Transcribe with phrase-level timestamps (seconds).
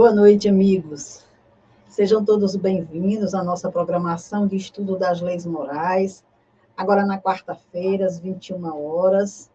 [0.00, 1.26] Boa noite, amigos.
[1.86, 6.24] Sejam todos bem-vindos à nossa programação de estudo das leis morais.
[6.74, 9.50] Agora na quarta-feira, às 21 horas,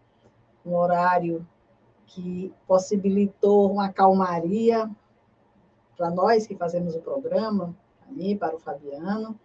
[0.64, 1.44] um horário
[2.06, 4.88] que possibilitou uma calmaria
[5.98, 9.40] para nós que fazemos o programa, para mim, para o Fabiano.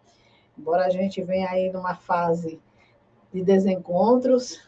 [0.58, 2.60] Embora a gente venha aí numa fase
[3.32, 4.60] de desencontros,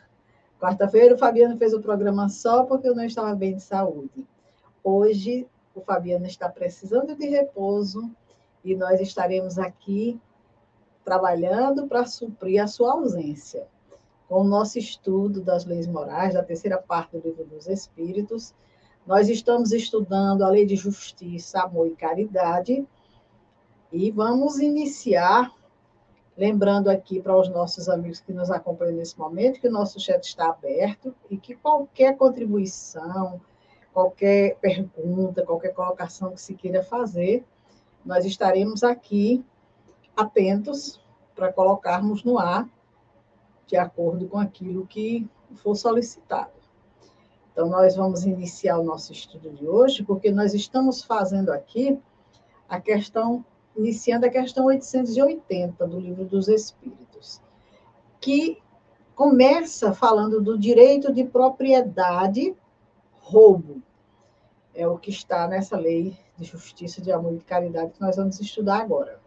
[0.59, 4.27] quarta-feira o Fabiano fez o programa só porque eu não estava bem de saúde.
[4.83, 8.11] Hoje o Fabiano está precisando de repouso
[8.65, 10.21] e nós estaremos aqui
[11.05, 13.67] trabalhando para suprir a sua ausência.
[14.29, 18.55] Com o nosso estudo das leis morais, da terceira parte do livro dos Espíritos,
[19.07, 22.87] nós estamos estudando a lei de justiça, amor e caridade
[23.91, 25.53] e vamos iniciar
[26.37, 30.25] lembrando aqui para os nossos amigos que nos acompanham nesse momento que o nosso chat
[30.25, 33.41] está aberto e que qualquer contribuição,
[33.93, 37.45] qualquer pergunta, qualquer colocação que se queira fazer,
[38.05, 39.45] nós estaremos aqui
[40.17, 41.01] atentos
[41.35, 42.69] para colocarmos no ar
[43.67, 46.51] de acordo com aquilo que for solicitado.
[47.53, 51.99] Então, nós vamos iniciar o nosso estudo de hoje, porque nós estamos fazendo aqui
[52.69, 53.45] a questão,
[53.77, 57.43] iniciando a questão 880 do Livro dos Espíritos,
[58.21, 58.59] que
[59.15, 62.57] começa falando do direito de propriedade
[63.23, 63.81] roubo.
[64.75, 68.17] É o que está nessa lei de justiça, de amor e de caridade que nós
[68.17, 69.21] vamos estudar agora.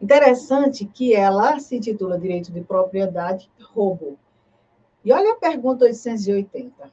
[0.00, 4.18] Interessante que ela se intitula Direito de Propriedade Roubo.
[5.04, 6.90] E olha a pergunta 880.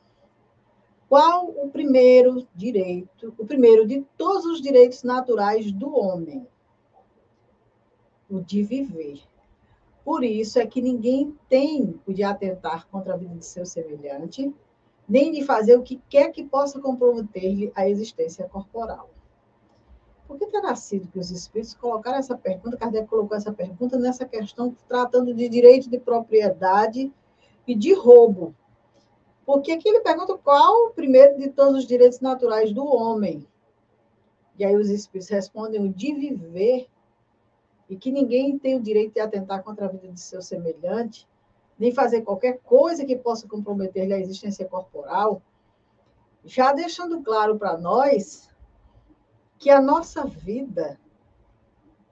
[1.07, 6.45] Qual o primeiro direito, o primeiro de todos os direitos naturais do homem?
[8.29, 9.21] O de viver.
[10.03, 14.53] Por isso é que ninguém tem o de atentar contra a vida de seu semelhante,
[15.07, 19.09] nem de fazer o que quer que possa comprometer-lhe a existência corporal.
[20.27, 24.25] Por que terá sido que os espíritos colocaram essa pergunta, Kardec colocou essa pergunta nessa
[24.25, 27.11] questão tratando de direito de propriedade
[27.65, 28.53] e de roubo?
[29.45, 33.47] Porque aqui ele pergunta qual o primeiro de todos os direitos naturais do homem.
[34.59, 36.87] E aí os espíritos respondem o de viver
[37.89, 41.25] e que ninguém tem o direito de atentar contra a vida de seu semelhante,
[41.77, 45.41] nem fazer qualquer coisa que possa comprometer-lhe a existência corporal,
[46.43, 48.49] já deixando claro para nós
[49.57, 50.99] que a nossa vida,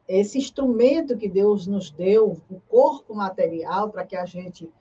[0.07, 4.71] esse instrumento que Deus nos deu, o corpo material, para que a gente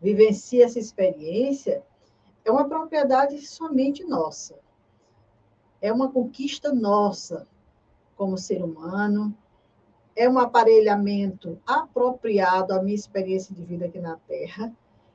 [0.00, 1.82] vivencie essa experiência,
[2.44, 4.58] é uma propriedade somente nossa.
[5.80, 7.46] É uma conquista nossa
[8.16, 9.34] como ser humano,
[10.20, 14.70] é um aparelhamento apropriado à minha experiência de vida aqui na Terra.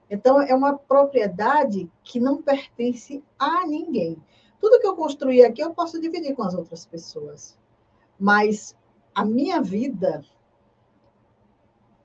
[0.10, 4.18] Então, é uma propriedade que não pertence a ninguém.
[4.60, 7.56] Tudo que eu construí aqui, eu posso dividir com as outras pessoas.
[8.20, 8.76] Mas
[9.14, 10.26] a minha vida,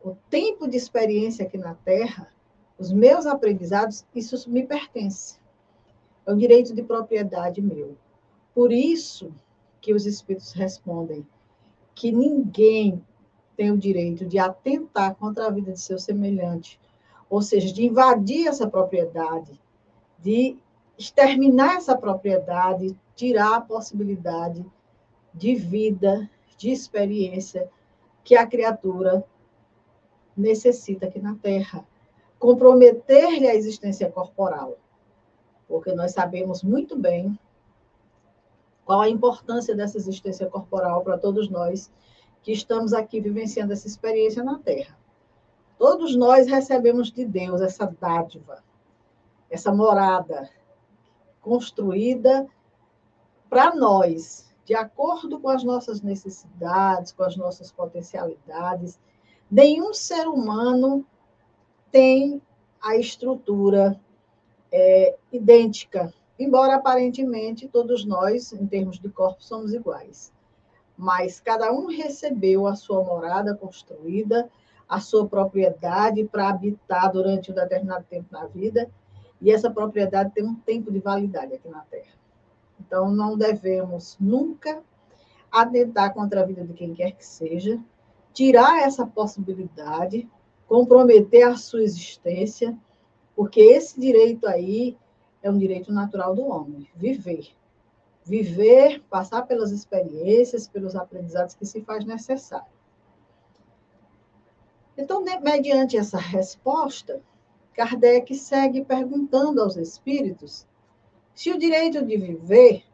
[0.05, 2.31] o tempo de experiência aqui na Terra,
[2.79, 5.39] os meus aprendizados, isso me pertence.
[6.27, 7.97] É um direito de propriedade meu.
[8.55, 9.33] Por isso
[9.81, 11.27] que os espíritos respondem
[11.95, 13.05] que ninguém
[13.57, 16.81] tem o direito de atentar contra a vida de seu semelhante,
[17.29, 19.61] ou seja, de invadir essa propriedade,
[20.19, 20.57] de
[20.97, 24.65] exterminar essa propriedade, tirar a possibilidade
[25.33, 27.71] de vida, de experiência
[28.25, 29.25] que a criatura
[30.37, 31.85] necessita aqui na Terra.
[32.39, 34.79] Comprometer-lhe a existência corporal.
[35.69, 37.39] Porque nós sabemos muito bem
[38.91, 41.93] qual a importância dessa existência corporal para todos nós
[42.43, 44.99] que estamos aqui vivenciando essa experiência na Terra.
[45.79, 48.65] Todos nós recebemos de Deus essa dádiva,
[49.49, 50.51] essa morada
[51.41, 52.49] construída
[53.49, 58.99] para nós, de acordo com as nossas necessidades, com as nossas potencialidades.
[59.49, 61.07] Nenhum ser humano
[61.93, 62.43] tem
[62.83, 64.01] a estrutura
[64.73, 70.33] é, idêntica embora aparentemente todos nós, em termos de corpo, somos iguais.
[70.97, 74.51] Mas cada um recebeu a sua morada construída,
[74.89, 78.91] a sua propriedade para habitar durante um determinado tempo na vida,
[79.41, 82.19] e essa propriedade tem um tempo de validade aqui na Terra.
[82.81, 84.83] Então, não devemos nunca
[85.53, 87.79] atentar contra a vida de quem quer que seja,
[88.33, 90.29] tirar essa possibilidade,
[90.67, 92.77] comprometer a sua existência,
[93.37, 94.97] porque esse direito aí
[95.43, 97.49] é um direito natural do homem, viver.
[98.25, 102.73] Viver, passar pelas experiências, pelos aprendizados que se faz necessário.
[104.97, 107.23] Então, mediante essa resposta,
[107.73, 110.67] Kardec segue perguntando aos espíritos
[111.35, 112.85] se o direito de viver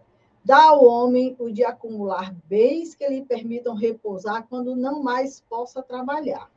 [0.44, 5.82] dá ao homem o de acumular bens que lhe permitam repousar quando não mais possa
[5.82, 6.48] trabalhar.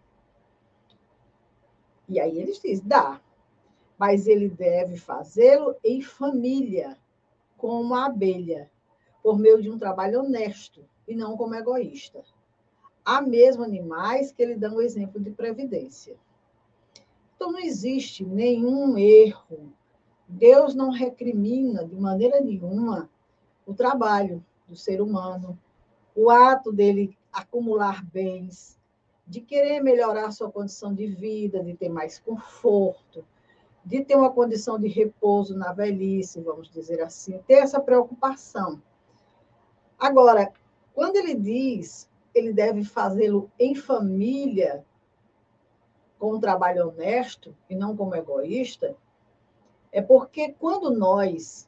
[2.07, 3.19] E aí eles dizem, dá,
[3.99, 6.97] mas ele deve fazê-lo em família,
[7.57, 8.71] como a abelha,
[9.21, 12.23] por meio de um trabalho honesto e não como egoísta.
[13.03, 16.15] Há mesmo animais que lhe dão o exemplo de previdência.
[17.35, 19.73] Então, não existe nenhum erro.
[20.25, 23.09] Deus não recrimina de maneira nenhuma
[23.65, 25.59] o trabalho do ser humano,
[26.15, 28.79] o ato dele acumular bens,
[29.27, 33.25] de querer melhorar sua condição de vida, de ter mais conforto,
[33.89, 38.79] de ter uma condição de repouso na velhice, vamos dizer assim, ter essa preocupação.
[39.97, 40.53] Agora,
[40.93, 44.85] quando ele diz ele deve fazê-lo em família,
[46.19, 48.95] com um trabalho honesto e não como egoísta,
[49.91, 51.67] é porque quando nós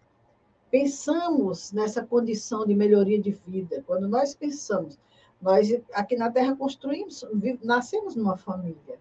[0.70, 5.00] pensamos nessa condição de melhoria de vida, quando nós pensamos,
[5.42, 7.26] nós aqui na Terra construímos,
[7.64, 9.00] nascemos numa família.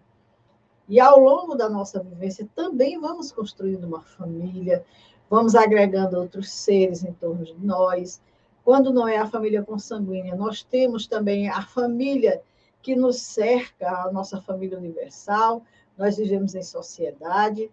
[0.91, 4.83] E ao longo da nossa vivência também vamos construindo uma família,
[5.29, 8.21] vamos agregando outros seres em torno de nós.
[8.61, 12.43] Quando não é a família consanguínea, nós temos também a família
[12.81, 15.63] que nos cerca, a nossa família universal,
[15.97, 17.71] nós vivemos em sociedade.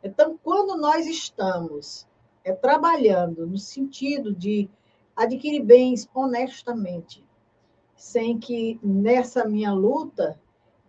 [0.00, 2.06] Então, quando nós estamos
[2.44, 4.70] é, trabalhando no sentido de
[5.16, 7.26] adquirir bens honestamente,
[7.96, 10.38] sem que nessa minha luta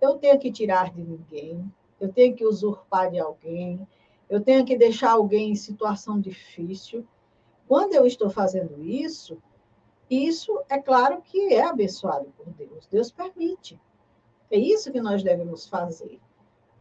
[0.01, 3.87] eu tenha que tirar de ninguém, eu tenho que usurpar de alguém,
[4.29, 7.05] eu tenho que deixar alguém em situação difícil.
[7.67, 9.41] Quando eu estou fazendo isso,
[10.09, 12.87] isso é claro que é abençoado por Deus.
[12.87, 13.79] Deus permite.
[14.49, 16.19] É isso que nós devemos fazer.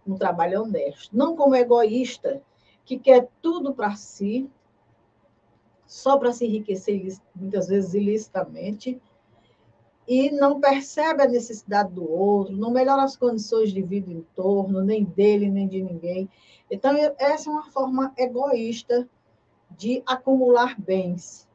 [0.06, 1.16] Um trabalho honesto.
[1.16, 2.42] Não como egoísta,
[2.84, 4.48] que quer tudo para si,
[5.86, 9.00] só para se enriquecer, muitas vezes ilicitamente,
[10.06, 14.82] e não percebe a necessidade do outro, não melhora as condições de vida em torno,
[14.82, 16.30] nem dele, nem de ninguém.
[16.71, 19.09] Então, essa é uma forma egoísta
[19.76, 21.49] de acumular bens.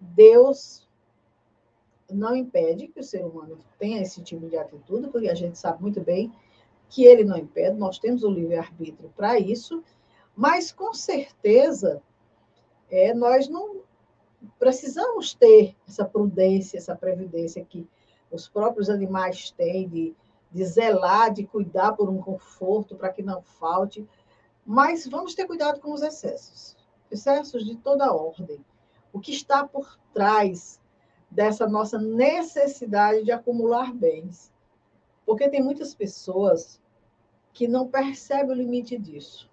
[0.00, 0.86] Deus
[2.10, 5.80] não impede que o ser humano tenha esse tipo de atitude, porque a gente sabe
[5.80, 6.32] muito bem
[6.88, 9.82] que ele não impede, nós temos o livre-arbítrio para isso,
[10.36, 12.00] mas com certeza
[12.88, 13.80] é, nós não
[14.58, 17.88] precisamos ter essa prudência, essa previdência que
[18.30, 20.14] os próprios animais têm de,
[20.50, 24.06] de zelar, de cuidar por um conforto para que não falte,
[24.64, 26.76] mas vamos ter cuidado com os excessos,
[27.10, 28.64] excessos de toda ordem.
[29.12, 30.80] O que está por trás
[31.30, 34.52] dessa nossa necessidade de acumular bens?
[35.24, 36.80] Porque tem muitas pessoas
[37.52, 39.50] que não percebem o limite disso,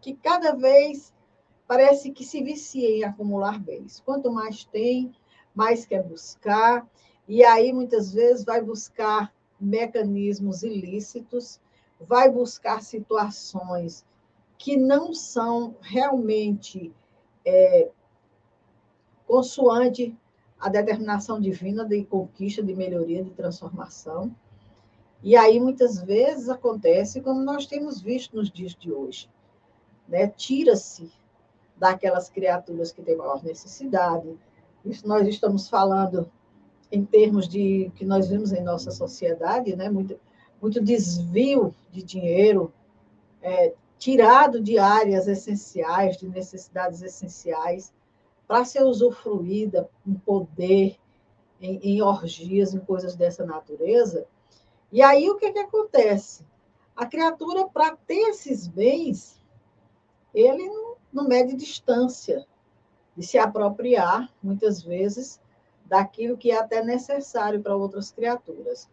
[0.00, 1.12] que cada vez
[1.66, 4.00] parece que se vicia em acumular bens.
[4.04, 5.12] Quanto mais tem,
[5.54, 6.88] mais quer buscar,
[7.26, 11.60] e aí muitas vezes vai buscar mecanismos ilícitos,
[11.98, 14.04] vai buscar situações
[14.58, 16.92] que não são realmente
[17.44, 17.90] é,
[19.26, 20.16] consoante
[20.58, 24.34] à determinação divina de conquista, de melhoria, de transformação.
[25.22, 29.30] E aí muitas vezes acontece como nós temos visto nos dias de hoje.
[30.06, 30.28] Né?
[30.28, 31.10] Tira-se
[31.84, 34.34] daquelas criaturas que têm maior necessidade.
[34.86, 36.30] Isso nós estamos falando
[36.90, 39.90] em termos de que nós vemos em nossa sociedade, né?
[39.90, 40.18] muito,
[40.62, 42.72] muito desvio de dinheiro,
[43.42, 47.92] é, tirado de áreas essenciais, de necessidades essenciais,
[48.48, 50.96] para ser usufruída em poder,
[51.60, 54.26] em, em, orgias, em coisas dessa natureza.
[54.90, 56.46] E aí o que, que acontece?
[56.96, 59.38] A criatura, para ter esses bens,
[60.34, 60.68] ele
[61.12, 62.44] não mede distância
[63.16, 65.40] de se apropriar, muitas vezes,
[65.86, 68.88] daquilo que é até necessário para outras criaturas.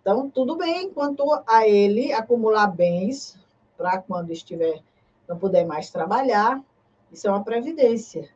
[0.00, 3.38] Então, tudo bem quanto a ele acumular bens
[3.76, 4.82] para quando estiver
[5.28, 6.62] não puder mais trabalhar,
[7.10, 8.28] isso é uma previdência.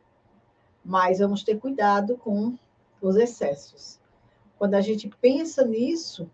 [0.84, 2.56] Mas vamos ter cuidado com
[3.00, 4.00] os excessos.
[4.58, 6.28] Quando a gente pensa nisso,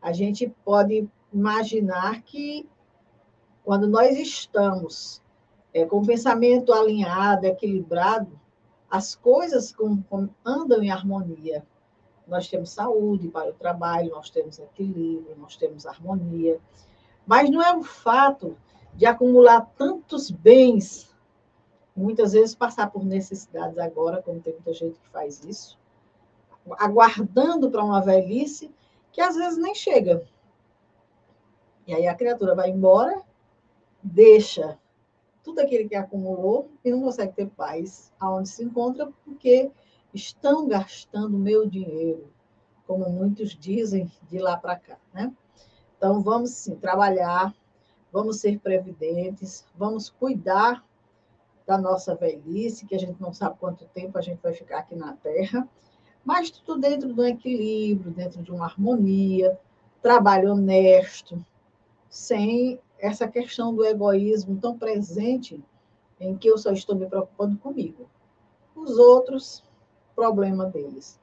[0.00, 2.68] a gente pode imaginar que
[3.66, 5.20] quando nós estamos
[5.74, 8.38] é, com o pensamento alinhado, equilibrado,
[8.88, 11.66] as coisas com, com, andam em harmonia.
[12.28, 16.60] Nós temos saúde para o trabalho, nós temos equilíbrio, nós temos harmonia.
[17.26, 18.56] Mas não é o fato
[18.94, 21.12] de acumular tantos bens,
[21.96, 25.76] muitas vezes passar por necessidades agora, como tem muita gente que faz isso,
[26.78, 28.72] aguardando para uma velhice
[29.10, 30.22] que às vezes nem chega.
[31.84, 33.25] E aí a criatura vai embora,
[34.06, 34.78] deixa
[35.42, 39.70] tudo aquilo que acumulou e não consegue ter paz aonde se encontra porque
[40.12, 42.30] estão gastando meu dinheiro,
[42.86, 45.32] como muitos dizem de lá para cá, né?
[45.96, 47.54] Então vamos sim trabalhar,
[48.12, 50.84] vamos ser previdentes, vamos cuidar
[51.66, 54.94] da nossa velhice, que a gente não sabe quanto tempo a gente vai ficar aqui
[54.94, 55.68] na Terra,
[56.24, 59.58] mas tudo dentro de um equilíbrio, dentro de uma harmonia,
[60.00, 61.44] trabalho honesto,
[62.08, 65.62] sem essa questão do egoísmo tão presente
[66.20, 68.08] em que eu só estou me preocupando comigo.
[68.74, 69.62] Os outros,
[70.14, 71.20] problema deles.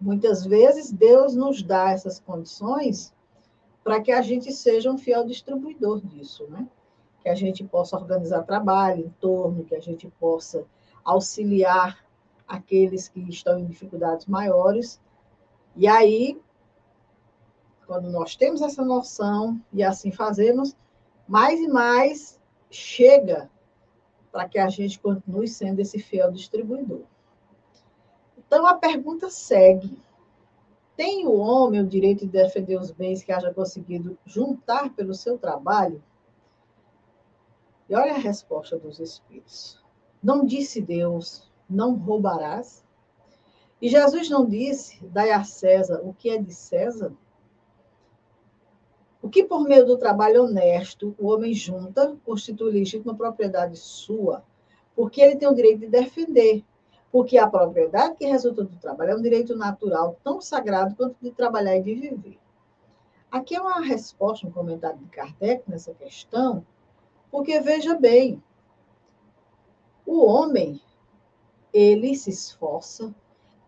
[0.00, 3.12] Muitas vezes Deus nos dá essas condições
[3.82, 6.68] para que a gente seja um fiel distribuidor disso, né?
[7.20, 10.64] Que a gente possa organizar trabalho em torno, que a gente possa
[11.04, 12.04] auxiliar
[12.46, 15.00] aqueles que estão em dificuldades maiores.
[15.74, 16.40] E aí,
[17.86, 20.76] quando nós temos essa noção e assim fazemos,
[21.28, 23.50] mais e mais chega
[24.32, 27.02] para que a gente continue sendo esse fiel distribuidor.
[28.36, 30.00] Então a pergunta segue:
[30.96, 35.38] tem o homem o direito de defender os bens que haja conseguido juntar pelo seu
[35.38, 36.02] trabalho?
[37.88, 39.82] E olha a resposta dos Espíritos.
[40.22, 42.84] Não disse Deus, não roubarás?
[43.80, 47.12] E Jesus não disse, dai a César o que é de César?
[49.28, 54.42] O que, por meio do trabalho honesto, o homem junta, constitui legítima propriedade sua,
[54.96, 56.64] porque ele tem o direito de defender.
[57.12, 61.30] Porque a propriedade que resulta do trabalho é um direito natural tão sagrado quanto de
[61.30, 62.38] trabalhar e de viver.
[63.30, 66.64] Aqui é uma resposta, um comentário de Kardec nessa questão,
[67.30, 68.42] porque veja bem,
[70.06, 70.80] o homem,
[71.70, 73.14] ele se esforça,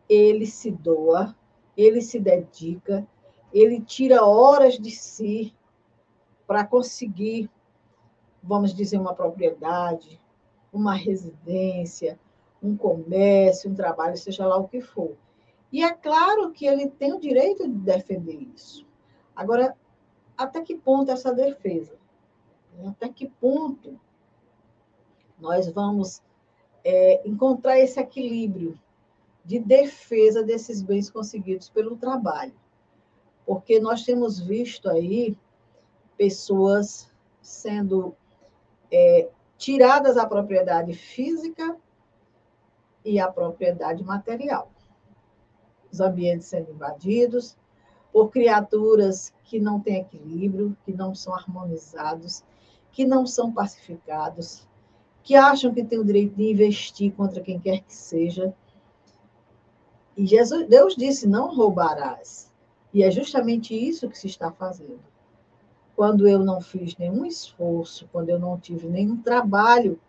[0.09, 1.37] ele se doa,
[1.77, 3.07] ele se dedica,
[3.53, 5.55] ele tira horas de si
[6.47, 7.51] para conseguir,
[8.43, 10.21] vamos dizer, uma propriedade,
[10.73, 12.19] uma residência,
[12.63, 15.17] um comércio, um trabalho, seja lá o que for.
[15.73, 18.87] E é claro que ele tem o direito de defender isso.
[19.35, 19.77] Agora,
[20.37, 21.95] até que ponto essa defesa?
[22.87, 23.99] Até que ponto
[25.39, 26.23] nós vamos
[26.85, 28.79] é, encontrar esse equilíbrio
[29.45, 32.55] de defesa desses bens conseguidos pelo trabalho?
[33.51, 35.37] Porque nós temos visto aí
[36.17, 37.11] pessoas
[37.43, 38.15] sendo
[38.93, 39.29] é,
[39.59, 41.77] tiradas a propriedade física
[43.05, 44.71] e a propriedade material.
[45.91, 47.57] Os ambientes sendo invadidos
[48.13, 52.45] por criaturas que não têm equilíbrio, que não são harmonizados,
[52.93, 54.65] que não são pacificados,
[55.25, 58.55] que acham que têm o direito de investir contra quem quer que seja.
[60.17, 62.50] E Jesus, Deus disse: não roubarás.
[62.93, 65.01] E é justamente isso que se está fazendo.
[65.95, 70.01] Quando eu não fiz nenhum esforço, quando eu não tive nenhum trabalho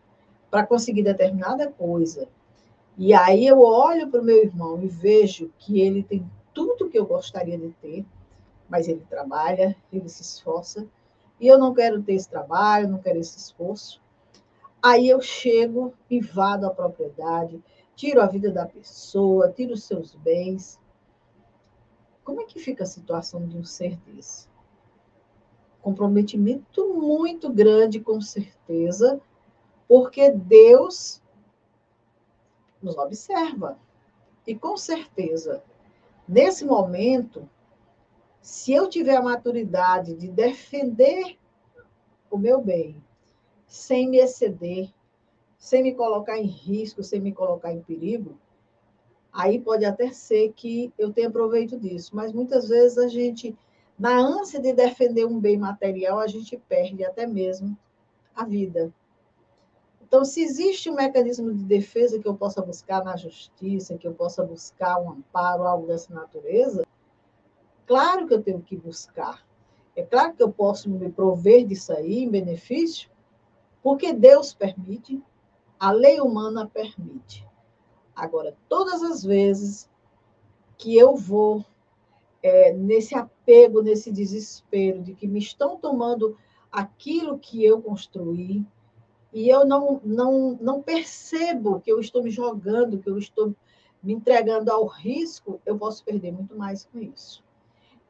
[0.50, 2.28] para conseguir determinada coisa,
[2.98, 6.98] e aí eu olho para o meu irmão e vejo que ele tem tudo que
[6.98, 8.06] eu gostaria de ter,
[8.70, 10.88] mas ele trabalha, ele se esforça,
[11.40, 14.02] e eu não quero ter esse trabalho, não quero esse esforço.
[14.82, 17.62] Aí eu chego, invado a propriedade,
[17.96, 20.80] tiro a vida da pessoa, tiro os seus bens,
[22.32, 24.48] como é que fica a situação de um ser desse?
[25.82, 29.20] Comprometimento muito grande, com certeza,
[29.86, 31.22] porque Deus
[32.82, 33.78] nos observa.
[34.48, 35.62] E com certeza,
[36.26, 37.50] nesse momento,
[38.42, 41.38] se eu tiver a maturidade de defender
[42.30, 43.04] o meu bem,
[43.68, 44.90] sem me exceder,
[45.58, 48.40] sem me colocar em risco, sem me colocar em perigo,
[49.32, 53.58] aí pode até ser que eu tenha proveito disso, mas muitas vezes a gente,
[53.98, 57.78] na ânsia de defender um bem material, a gente perde até mesmo
[58.36, 58.94] a vida.
[60.02, 64.14] Então, se existe um mecanismo de defesa que eu possa buscar na justiça, que eu
[64.14, 66.86] possa buscar um amparo, algo dessa natureza,
[67.88, 69.46] claro que eu tenho que buscar.
[69.96, 73.10] É claro que eu posso me prover disso aí em benefício,
[73.82, 75.24] porque Deus permite,
[75.80, 77.48] a lei humana permite.
[78.22, 79.90] Agora, todas as vezes
[80.78, 81.66] que eu vou
[82.44, 86.38] é, nesse apego, nesse desespero de que me estão tomando
[86.72, 88.64] aquilo que eu construí,
[89.34, 93.56] e eu não, não, não percebo que eu estou me jogando, que eu estou
[94.04, 97.44] me entregando ao risco, eu posso perder muito mais com isso.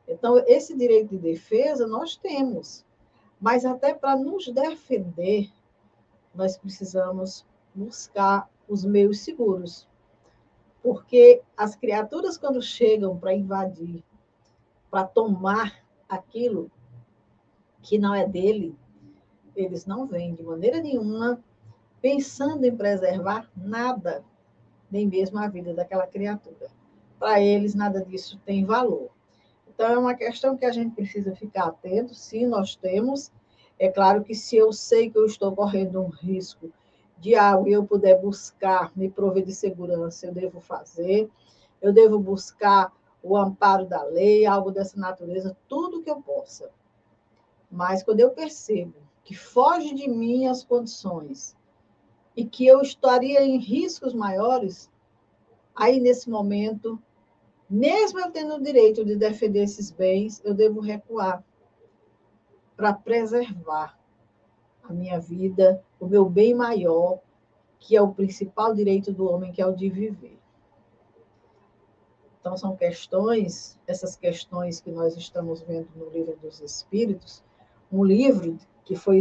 [0.05, 2.85] Então, esse direito de defesa nós temos,
[3.39, 5.49] mas até para nos defender,
[6.35, 9.89] nós precisamos buscar os meios seguros.
[10.81, 14.03] Porque as criaturas, quando chegam para invadir,
[14.89, 16.71] para tomar aquilo
[17.81, 18.75] que não é dele,
[19.55, 21.41] eles não vêm de maneira nenhuma
[22.01, 24.23] pensando em preservar nada,
[24.89, 26.69] nem mesmo a vida daquela criatura.
[27.19, 29.09] Para eles, nada disso tem valor.
[29.67, 32.15] Então, é uma questão que a gente precisa ficar atento.
[32.15, 33.31] Se nós temos,
[33.77, 36.71] é claro que se eu sei que eu estou correndo um risco
[37.21, 41.29] de algo e eu puder buscar me prover de segurança, eu devo fazer.
[41.79, 46.71] Eu devo buscar o amparo da lei, algo dessa natureza, tudo que eu possa.
[47.69, 51.55] Mas quando eu percebo que foge de mim as condições
[52.35, 54.89] e que eu estaria em riscos maiores,
[55.75, 56.99] aí nesse momento,
[57.69, 61.43] mesmo eu tendo o direito de defender esses bens, eu devo recuar
[62.75, 64.00] para preservar
[64.91, 67.19] a minha vida, o meu bem maior,
[67.79, 70.37] que é o principal direito do homem, que é o de viver.
[72.39, 77.43] Então, são questões, essas questões que nós estamos vendo no Livro dos Espíritos,
[77.91, 79.19] um livro que foi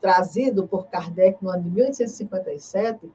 [0.00, 3.10] trazido por Kardec no ano de 1857,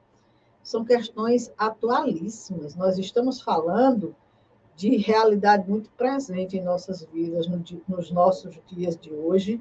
[0.62, 2.74] são questões atualíssimas.
[2.74, 4.14] Nós estamos falando
[4.76, 7.46] de realidade muito presente em nossas vidas,
[7.88, 9.60] nos nossos dias de hoje,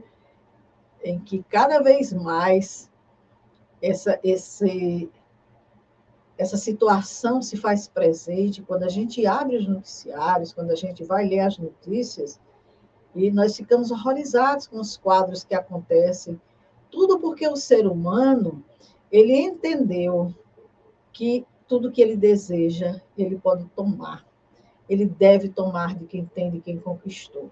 [1.07, 2.89] em que cada vez mais
[3.81, 5.09] essa, esse,
[6.37, 11.27] essa situação se faz presente quando a gente abre os noticiários, quando a gente vai
[11.27, 12.39] ler as notícias,
[13.15, 16.39] e nós ficamos horrorizados com os quadros que acontecem.
[16.91, 18.63] Tudo porque o ser humano,
[19.11, 20.33] ele entendeu
[21.11, 24.25] que tudo que ele deseja, ele pode tomar.
[24.87, 27.49] Ele deve tomar de quem tem, de quem conquistou.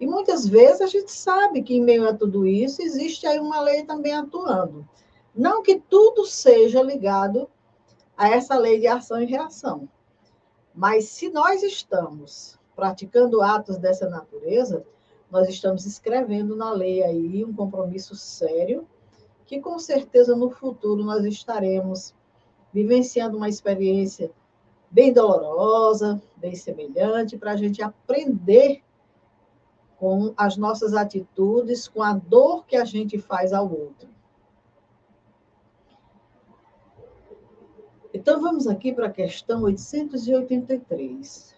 [0.00, 3.60] E muitas vezes a gente sabe que, em meio a tudo isso, existe aí uma
[3.60, 4.88] lei também atuando.
[5.34, 7.48] Não que tudo seja ligado
[8.16, 9.88] a essa lei de ação e reação.
[10.74, 14.84] Mas se nós estamos praticando atos dessa natureza,
[15.30, 18.86] nós estamos escrevendo na lei aí um compromisso sério,
[19.44, 22.14] que com certeza no futuro nós estaremos
[22.72, 24.30] vivenciando uma experiência
[24.90, 28.82] bem dolorosa, bem semelhante, para a gente aprender
[29.98, 34.08] com as nossas atitudes, com a dor que a gente faz ao outro.
[38.14, 41.56] Então, vamos aqui para a questão 883.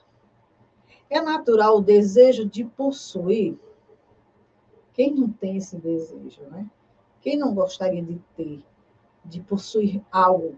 [1.08, 3.58] É natural o desejo de possuir?
[4.92, 6.68] Quem não tem esse desejo, né?
[7.20, 8.64] Quem não gostaria de ter,
[9.24, 10.56] de possuir algo,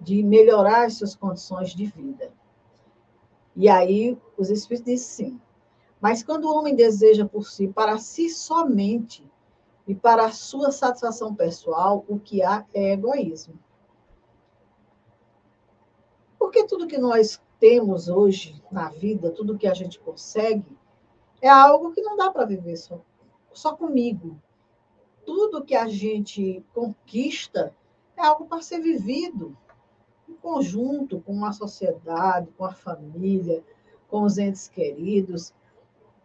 [0.00, 2.30] de melhorar as suas condições de vida?
[3.56, 5.40] E aí, os Espíritos dizem sim.
[6.02, 9.24] Mas quando o homem deseja por si, para si somente,
[9.86, 13.54] e para a sua satisfação pessoal, o que há é egoísmo.
[16.36, 20.76] Porque tudo que nós temos hoje na vida, tudo que a gente consegue,
[21.40, 23.00] é algo que não dá para viver só,
[23.52, 24.36] só comigo.
[25.24, 27.72] Tudo que a gente conquista
[28.16, 29.56] é algo para ser vivido
[30.28, 33.62] em conjunto com a sociedade, com a família,
[34.08, 35.54] com os entes queridos.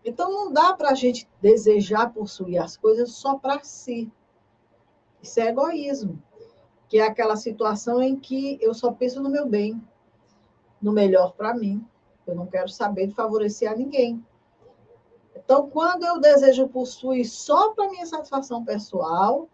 [0.03, 4.11] Então, não dá para a gente desejar possuir as coisas só para si.
[5.21, 6.21] Isso é egoísmo,
[6.87, 9.81] que é aquela situação em que eu só penso no meu bem
[10.81, 11.85] no melhor para mim.
[12.25, 14.23] Eu não quero saber de favorecer a ninguém.
[15.35, 19.47] Então, quando eu desejo possuir só para minha satisfação pessoal,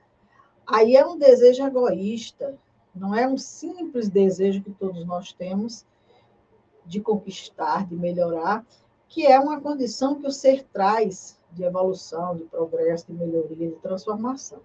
[0.66, 2.58] aí é um desejo egoísta,
[2.96, 5.86] não é um simples desejo que todos nós temos
[6.86, 8.66] de conquistar, de melhorar,
[9.14, 13.76] que é uma condição que o ser traz de evolução, de progresso, de melhoria, de
[13.76, 14.60] transformação.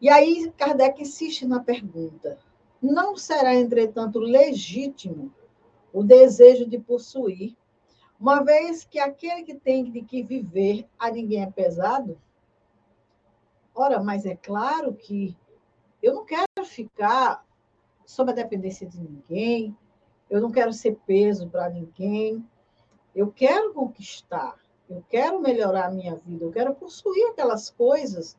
[0.00, 2.36] E aí Kardec insiste na pergunta:
[2.82, 5.32] não será, entretanto, legítimo
[5.92, 7.56] o desejo de possuir,
[8.18, 12.20] uma vez que aquele que tem de que viver a ninguém é pesado?
[13.72, 15.36] Ora, mas é claro que
[16.02, 17.46] eu não quero ficar
[18.04, 19.76] sob a dependência de ninguém,
[20.30, 22.44] eu não quero ser peso para ninguém,
[23.14, 24.56] eu quero conquistar,
[24.88, 28.36] eu quero melhorar a minha vida, eu quero possuir aquelas coisas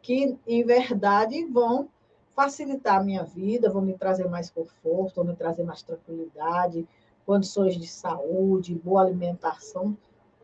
[0.00, 1.88] que, em verdade, vão
[2.34, 6.86] facilitar a minha vida, vão me trazer mais conforto, vão me trazer mais tranquilidade,
[7.24, 9.96] condições de saúde, boa alimentação,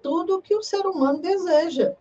[0.03, 1.97] tudo o que o ser humano deseja.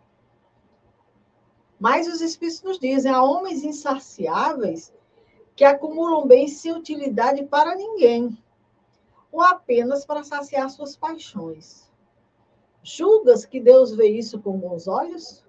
[1.79, 4.93] Mas os Espíritos nos dizem: há homens insaciáveis
[5.55, 8.37] que acumulam bens sem utilidade para ninguém,
[9.31, 11.91] ou apenas para saciar suas paixões.
[12.83, 15.45] Julgas que Deus vê isso com bons olhos?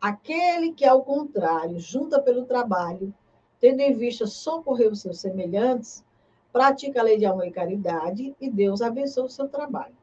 [0.00, 3.12] Aquele que, ao contrário, junta pelo trabalho
[3.60, 6.04] tendo em vista socorrer os seus semelhantes,
[6.52, 9.96] pratica a lei de amor e caridade e Deus abençoa o seu trabalho.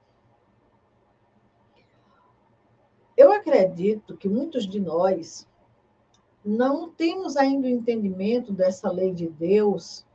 [3.15, 5.47] Eu acredito que muitos de nós
[6.43, 10.05] não temos ainda o entendimento dessa lei de Deus,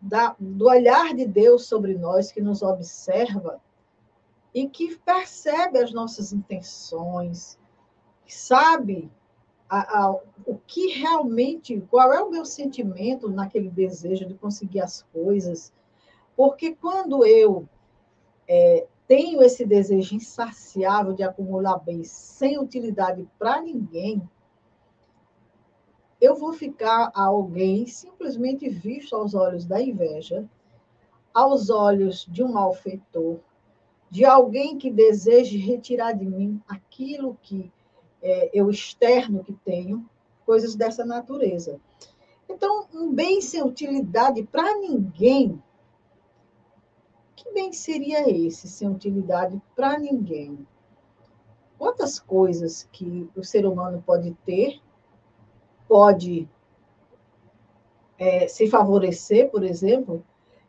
[0.00, 3.60] da, do olhar de Deus sobre nós, que nos observa
[4.54, 7.58] e que percebe as nossas intenções,
[8.26, 9.10] sabe
[9.68, 10.12] a, a,
[10.46, 15.72] o que realmente, qual é o meu sentimento naquele desejo de conseguir as coisas.
[16.36, 17.68] Porque quando eu
[18.46, 24.22] é, tenho esse desejo insaciável de acumular bens sem utilidade para ninguém,
[26.20, 30.48] eu vou ficar a alguém simplesmente visto aos olhos da inveja,
[31.32, 33.38] aos olhos de um malfeitor,
[34.10, 37.70] de alguém que deseje retirar de mim aquilo que
[38.22, 40.08] é, eu externo que tenho,
[40.44, 41.78] coisas dessa natureza.
[42.48, 45.62] Então, um bem sem utilidade para ninguém.
[47.36, 50.66] Que bem seria esse sem utilidade para ninguém?
[51.78, 54.80] Quantas coisas que o ser humano pode ter,
[55.88, 56.48] pode
[58.18, 60.24] é, se favorecer, por exemplo,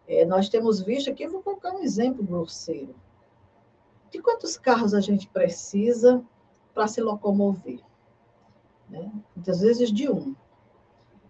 [0.08, 2.96] é, nós temos visto aqui, vou colocar um exemplo grosseiro.
[4.10, 6.24] De quantos carros a gente precisa
[6.74, 7.80] para se locomover.
[8.90, 9.12] Né?
[9.36, 10.36] Muitas vezes de um.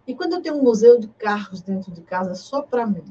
[0.06, 3.04] E quando eu tenho um museu de carros dentro de casa só para mim,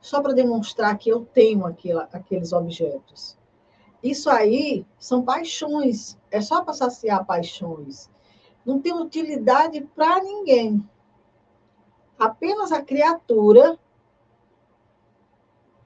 [0.00, 3.36] só para demonstrar que eu tenho aquela, aqueles objetos.
[4.02, 8.08] Isso aí são paixões, é só para saciar paixões.
[8.68, 10.86] Não tem utilidade para ninguém.
[12.18, 13.78] Apenas a criatura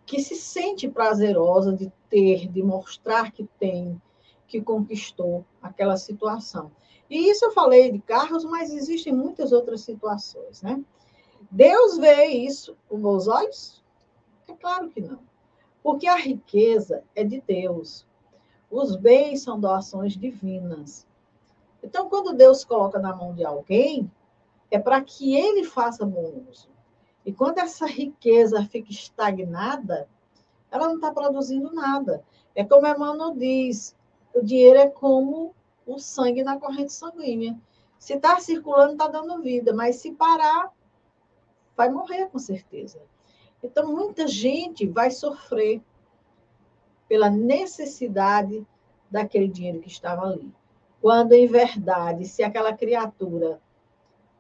[0.04, 4.02] que se sente prazerosa de ter, de mostrar que tem,
[4.48, 6.72] que conquistou aquela situação.
[7.08, 10.84] E isso eu falei de carros, mas existem muitas outras situações, né?
[11.52, 13.80] Deus vê isso com meus olhos?
[14.48, 15.20] É claro que não.
[15.84, 18.04] Porque a riqueza é de Deus.
[18.68, 21.06] Os bens são doações divinas.
[21.82, 24.10] Então, quando Deus coloca na mão de alguém,
[24.70, 26.70] é para que ele faça bom uso.
[27.24, 30.08] E quando essa riqueza fica estagnada,
[30.70, 32.24] ela não está produzindo nada.
[32.54, 33.96] É como Emmanuel diz:
[34.34, 35.54] o dinheiro é como
[35.86, 37.58] o sangue na corrente sanguínea.
[37.98, 40.72] Se está circulando, está dando vida, mas se parar,
[41.76, 43.00] vai morrer com certeza.
[43.62, 45.80] Então, muita gente vai sofrer
[47.08, 48.66] pela necessidade
[49.10, 50.52] daquele dinheiro que estava ali.
[51.02, 53.60] Quando, em verdade, se aquela criatura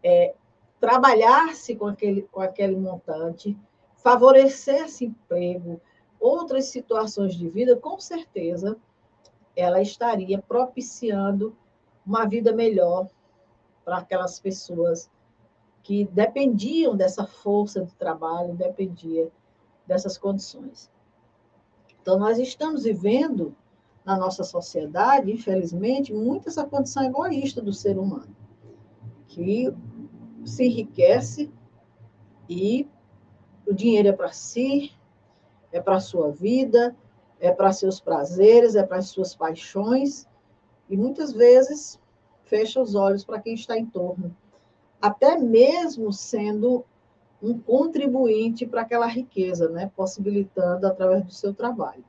[0.00, 0.32] é,
[0.80, 3.58] trabalhasse com aquele, com aquele montante,
[3.96, 5.80] favorecesse emprego,
[6.20, 8.76] outras situações de vida, com certeza
[9.56, 11.54] ela estaria propiciando
[12.06, 13.08] uma vida melhor
[13.84, 15.10] para aquelas pessoas
[15.82, 19.30] que dependiam dessa força de trabalho, dependia
[19.84, 20.88] dessas condições.
[22.00, 23.54] Então, nós estamos vivendo
[24.04, 28.34] na nossa sociedade, infelizmente, muito essa condição egoísta do ser humano,
[29.28, 29.72] que
[30.44, 31.50] se enriquece
[32.48, 32.88] e
[33.66, 34.92] o dinheiro é para si,
[35.70, 36.94] é para a sua vida,
[37.38, 40.28] é para seus prazeres, é para suas paixões,
[40.88, 41.98] e muitas vezes
[42.44, 44.36] fecha os olhos para quem está em torno,
[45.00, 46.84] até mesmo sendo
[47.42, 49.90] um contribuinte para aquela riqueza, né?
[49.96, 52.04] possibilitando através do seu trabalho.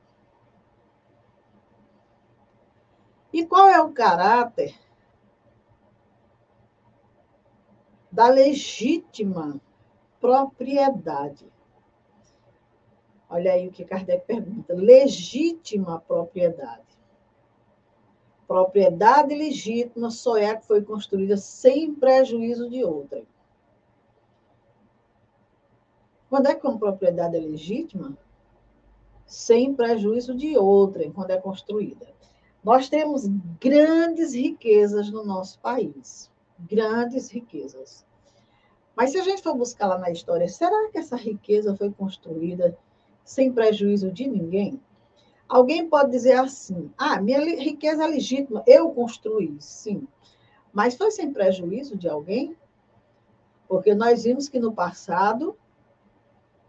[3.34, 4.72] E qual é o caráter
[8.08, 9.60] da legítima
[10.20, 11.52] propriedade?
[13.28, 16.86] Olha aí o que Kardec pergunta: legítima propriedade.
[18.46, 23.24] Propriedade legítima só é a que foi construída sem prejuízo de outra.
[26.30, 28.16] Quando é que uma propriedade é legítima?
[29.26, 32.13] Sem prejuízo de outra, quando é construída.
[32.64, 33.26] Nós temos
[33.60, 36.30] grandes riquezas no nosso país.
[36.58, 38.06] Grandes riquezas.
[38.96, 42.76] Mas se a gente for buscar lá na história, será que essa riqueza foi construída
[43.22, 44.80] sem prejuízo de ninguém?
[45.46, 50.08] Alguém pode dizer assim: ah, minha riqueza é legítima, eu construí, sim.
[50.72, 52.56] Mas foi sem prejuízo de alguém?
[53.68, 55.56] Porque nós vimos que no passado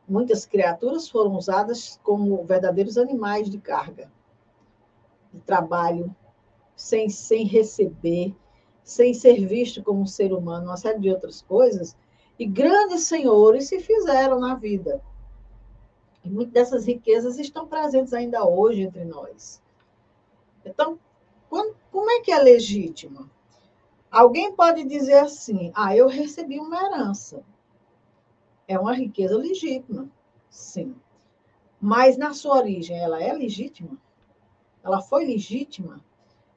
[0.08, 4.12] muitas criaturas foram usadas como verdadeiros animais de carga,
[5.36, 6.16] de trabalho,
[6.76, 8.36] sem, sem receber,
[8.84, 11.96] sem ser visto como um ser humano, uma série de outras coisas,
[12.38, 15.02] e grandes senhores se fizeram na vida.
[16.24, 19.62] E muitas dessas riquezas estão presentes ainda hoje entre nós.
[20.66, 21.00] Então,
[21.50, 23.30] quando, como é que é legítima?
[24.12, 27.44] Alguém pode dizer assim: ah, eu recebi uma herança.
[28.68, 30.10] É uma riqueza legítima,
[30.50, 30.96] sim.
[31.80, 33.98] Mas na sua origem, ela é legítima?
[34.86, 36.00] Ela foi legítima?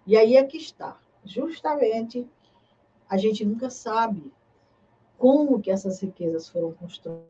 [0.06, 2.28] E aí é que está, justamente
[3.08, 4.30] a gente nunca sabe
[5.16, 7.26] como que essas riquezas foram construídas.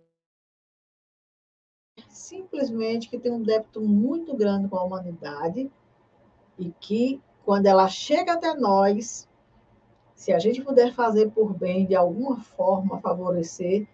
[2.08, 5.70] Simplesmente que tem um débito muito grande com a humanidade
[6.58, 9.28] e que, quando ela chega até nós,
[10.16, 13.86] se a gente puder fazer por bem, de alguma forma, favorecer,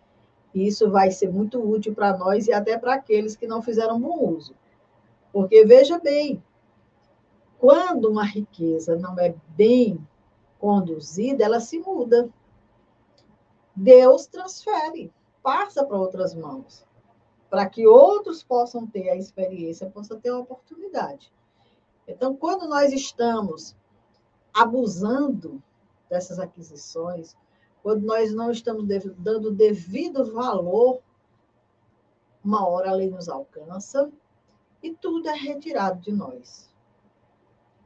[0.55, 4.35] isso vai ser muito útil para nós e até para aqueles que não fizeram bom
[4.35, 4.55] uso.
[5.33, 6.43] Porque, veja bem,
[7.64, 10.07] quando uma riqueza não é bem
[10.59, 12.29] conduzida, ela se muda.
[13.74, 15.11] Deus transfere,
[15.42, 16.87] passa para outras mãos,
[17.48, 21.33] para que outros possam ter a experiência, possam ter a oportunidade.
[22.07, 23.74] Então, quando nós estamos
[24.53, 25.62] abusando
[26.11, 27.35] dessas aquisições,
[27.83, 31.00] quando nós não estamos dando devido valor,
[32.44, 34.12] uma hora a lei nos alcança
[34.83, 36.74] e tudo é retirado de nós.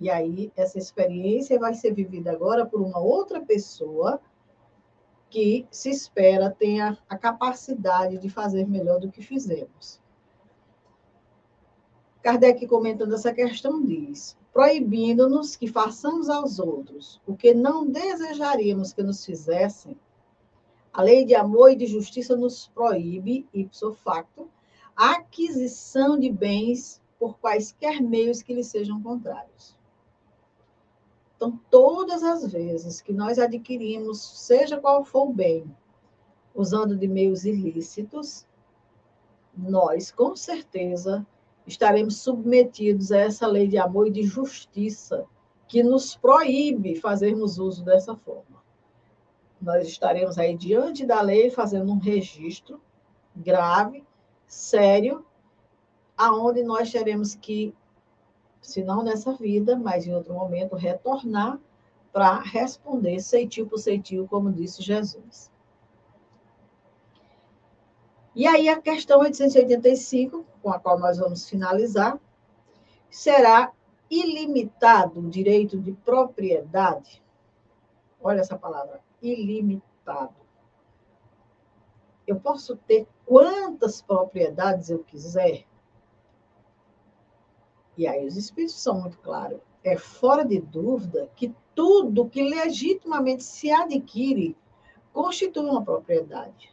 [0.00, 4.20] E aí, essa experiência vai ser vivida agora por uma outra pessoa
[5.28, 10.00] que se espera tenha a capacidade de fazer melhor do que fizemos.
[12.22, 19.02] Kardec, comentando essa questão, diz: proibindo-nos que façamos aos outros o que não desejaríamos que
[19.02, 19.98] nos fizessem,
[20.92, 24.50] a lei de amor e de justiça nos proíbe, ipso facto,
[24.96, 29.77] a aquisição de bens por quaisquer meios que lhe sejam contrários.
[31.38, 35.64] Então, todas as vezes que nós adquirimos, seja qual for o bem,
[36.52, 38.44] usando de meios ilícitos,
[39.56, 41.24] nós, com certeza,
[41.64, 45.26] estaremos submetidos a essa lei de amor e de justiça
[45.68, 48.60] que nos proíbe fazermos uso dessa forma.
[49.62, 52.80] Nós estaremos aí diante da lei fazendo um registro
[53.36, 54.04] grave,
[54.44, 55.24] sério,
[56.16, 57.72] aonde nós teremos que
[58.60, 61.58] se não nessa vida, mas em outro momento, retornar
[62.12, 65.50] para responder ceitil por ceitil, como disse Jesus.
[68.34, 72.18] E aí a questão 885, com a qual nós vamos finalizar,
[73.10, 73.72] será
[74.10, 77.22] ilimitado o direito de propriedade?
[78.20, 80.34] Olha essa palavra, ilimitado.
[82.26, 85.64] Eu posso ter quantas propriedades eu quiser?
[87.98, 89.58] E aí os espíritos são muito claros.
[89.82, 94.56] É fora de dúvida que tudo que legitimamente se adquire
[95.12, 96.72] constitui uma propriedade.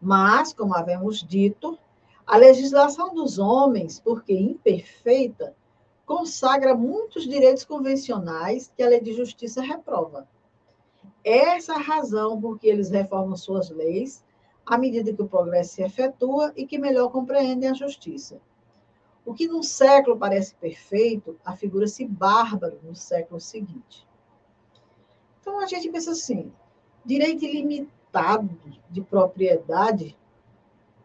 [0.00, 1.76] Mas, como havemos dito,
[2.24, 5.52] a legislação dos homens, porque imperfeita,
[6.04, 10.28] consagra muitos direitos convencionais que a lei de justiça reprova.
[11.24, 14.24] Essa é a razão por que eles reformam suas leis
[14.64, 18.40] à medida que o progresso se efetua e que melhor compreendem a justiça.
[19.26, 24.06] O que num século parece perfeito, afigura-se bárbaro no século seguinte.
[25.40, 26.52] Então a gente pensa assim:
[27.04, 28.56] direito ilimitado
[28.88, 30.16] de propriedade,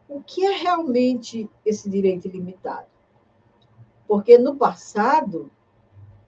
[0.07, 2.85] o que é realmente esse direito ilimitado?
[4.07, 5.49] Porque no passado,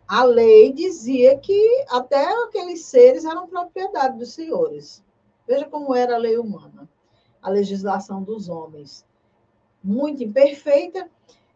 [0.08, 5.04] a lei dizia que até aqueles seres eram propriedade dos senhores.
[5.48, 6.90] Veja como era a lei humana,
[7.40, 9.06] a legislação dos homens.
[9.84, 11.10] Muito imperfeita,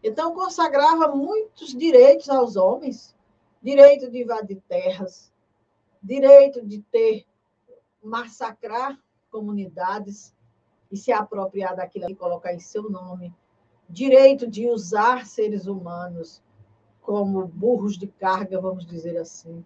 [0.04, 3.16] então, consagrava muitos direitos aos homens:
[3.62, 5.32] direito de invadir terras,
[6.02, 7.26] direito de ter,
[8.02, 10.34] massacrar comunidades
[10.92, 13.34] e se apropriar daquilo e colocar em seu nome,
[13.90, 16.42] direito de usar seres humanos
[17.02, 19.64] como burros de carga, vamos dizer assim,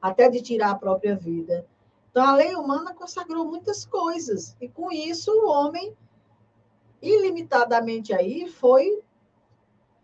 [0.00, 1.66] até de tirar a própria vida.
[2.10, 5.96] Então, a lei humana consagrou muitas coisas, e com isso o homem,
[7.02, 9.02] ilimitadamente aí, foi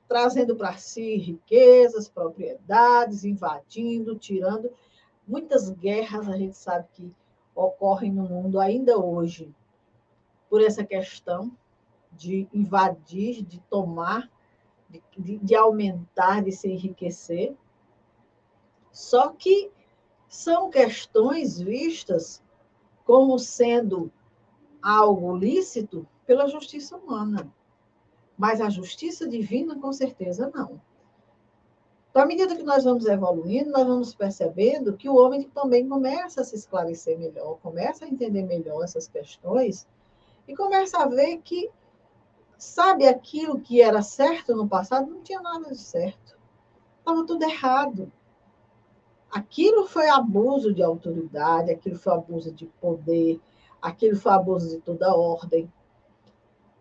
[0.09, 4.71] trazendo para si riquezas, propriedades, invadindo, tirando.
[5.27, 7.15] Muitas guerras a gente sabe que
[7.55, 9.55] ocorrem no mundo ainda hoje
[10.51, 11.57] por essa questão
[12.13, 14.31] de invadir, de tomar,
[15.17, 17.57] de, de aumentar, de se enriquecer.
[18.93, 19.73] Só que
[20.29, 22.43] são questões vistas
[23.05, 24.13] como sendo
[24.83, 27.53] algo lícito pela justiça humana.
[28.37, 30.81] Mas a justiça divina, com certeza, não.
[32.15, 36.43] Então, à medida que nós vamos evoluindo, nós vamos percebendo que o homem também começa
[36.43, 39.85] a se esclarecer melhor, começa a entender melhor essas questões
[40.47, 41.69] e começa a ver que,
[42.57, 46.39] sabe, aquilo que era certo no passado não tinha nada de certo.
[47.01, 48.13] Estava tudo errado.
[49.29, 53.41] Aquilo foi abuso de autoridade, aquilo foi abuso de poder,
[53.83, 55.69] aquilo foi abuso de toda ordem.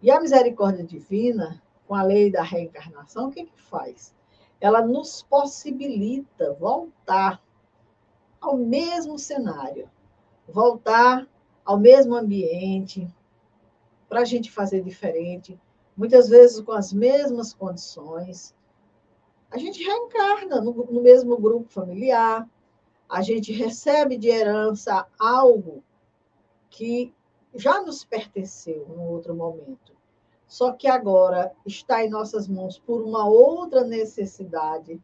[0.04, 4.14] E a misericórdia divina, com a lei da reencarnação, o que, que faz?
[4.60, 7.42] Ela nos possibilita voltar
[8.42, 9.90] ao mesmo cenário,
[10.46, 11.26] voltar
[11.64, 13.08] ao mesmo ambiente,
[14.10, 15.58] para a gente fazer diferente,
[15.96, 18.54] muitas vezes com as mesmas condições.
[19.50, 22.46] A gente reencarna no, no mesmo grupo familiar,
[23.08, 25.82] a gente recebe de herança algo
[26.70, 27.16] que
[27.56, 29.93] já nos pertenceu num outro momento.
[30.54, 35.02] Só que agora está em nossas mãos por uma outra necessidade.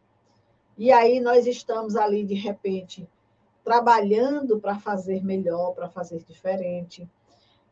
[0.78, 3.10] E aí nós estamos ali, de repente,
[3.64, 7.10] trabalhando para fazer melhor, para fazer diferente.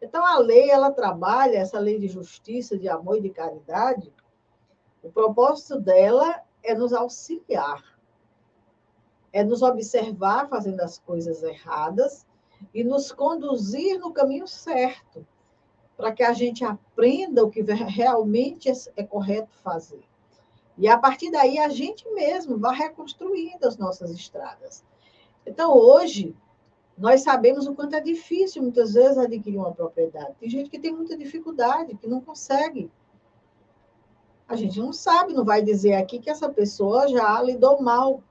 [0.02, 4.12] Então, a lei, ela trabalha, essa lei de justiça, de amor e de caridade,
[5.04, 7.84] o propósito dela é nos auxiliar,
[9.32, 12.26] é nos observar fazendo as coisas erradas
[12.74, 15.24] e nos conduzir no caminho certo,
[15.98, 20.04] para que a gente aprenda o que realmente é correto fazer.
[20.78, 24.86] E a partir daí a gente mesmo vai reconstruindo as nossas estradas.
[25.44, 26.36] Então, hoje,
[26.96, 30.36] nós sabemos o quanto é difícil, muitas vezes, adquirir uma propriedade.
[30.40, 32.92] Tem gente que tem muita dificuldade, que não consegue.
[34.48, 38.22] A gente não sabe, não vai dizer aqui que essa pessoa já lidou mal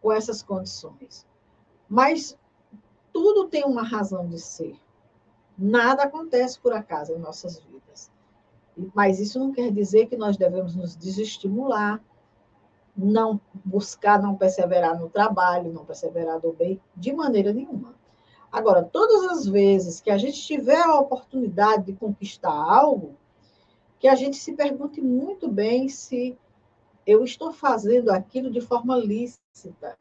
[0.00, 1.26] com essas condições.
[1.88, 2.36] Mas
[3.12, 4.74] tudo tem uma razão de ser.
[5.56, 8.10] Nada acontece por acaso em nossas vidas.
[8.94, 12.02] Mas isso não quer dizer que nós devemos nos desestimular,
[12.96, 17.94] não buscar não perseverar no trabalho, não perseverar no bem, de maneira nenhuma.
[18.50, 23.16] Agora, todas as vezes que a gente tiver a oportunidade de conquistar algo,
[23.98, 26.38] que a gente se pergunte muito bem se
[27.06, 29.96] eu estou fazendo aquilo de forma lícita,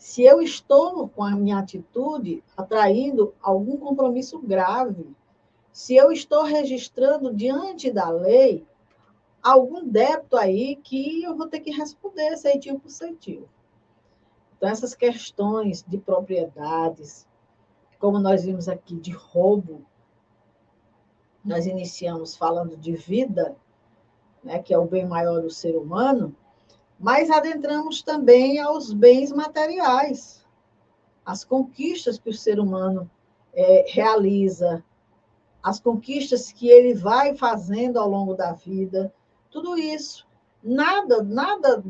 [0.00, 5.14] se eu estou com a minha atitude atraindo algum compromisso grave,
[5.70, 8.66] se eu estou registrando diante da lei
[9.42, 13.46] algum débito aí que eu vou ter que responder ceitinho por ceitinho.
[14.56, 17.28] Então, essas questões de propriedades,
[17.98, 19.84] como nós vimos aqui, de roubo,
[21.44, 23.54] nós iniciamos falando de vida,
[24.42, 26.34] né, que é o bem maior do ser humano,
[27.00, 30.46] mas adentramos também aos bens materiais,
[31.24, 33.10] as conquistas que o ser humano
[33.54, 34.84] é, realiza,
[35.62, 39.12] as conquistas que ele vai fazendo ao longo da vida,
[39.50, 40.28] tudo isso.
[40.62, 41.82] Nada, nada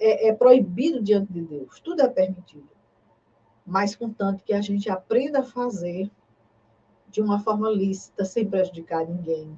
[0.00, 2.68] é, é proibido diante de Deus, tudo é permitido.
[3.64, 6.10] Mas contanto que a gente aprenda a fazer
[7.08, 9.56] de uma forma lícita, sem prejudicar ninguém,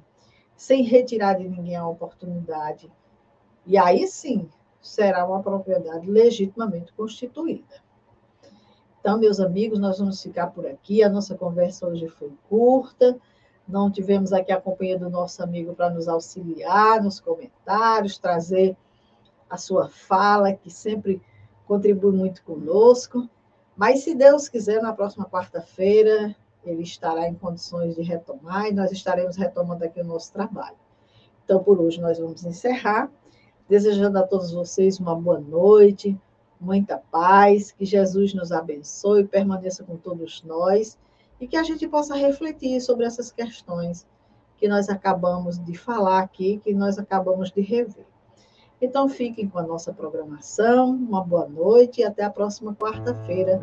[0.55, 2.91] sem retirar de ninguém a oportunidade.
[3.65, 4.49] E aí sim
[4.81, 7.81] será uma propriedade legitimamente constituída.
[8.99, 11.03] Então, meus amigos, nós vamos ficar por aqui.
[11.03, 13.19] A nossa conversa hoje foi curta
[13.67, 18.75] não tivemos aqui a companhia do nosso amigo para nos auxiliar nos comentários, trazer
[19.49, 21.21] a sua fala, que sempre
[21.65, 23.27] contribui muito conosco.
[23.75, 28.91] Mas, se Deus quiser, na próxima quarta-feira, ele estará em condições de retomar e nós
[28.91, 30.77] estaremos retomando aqui o nosso trabalho.
[31.43, 33.09] Então, por hoje, nós vamos encerrar,
[33.69, 36.17] desejando a todos vocês uma boa noite,
[36.59, 40.97] muita paz, que Jesus nos abençoe permaneça com todos nós
[41.39, 44.07] e que a gente possa refletir sobre essas questões
[44.57, 48.05] que nós acabamos de falar aqui, que nós acabamos de rever.
[48.81, 53.59] Então, fiquem com a nossa programação, uma boa noite e até a próxima quarta-feira,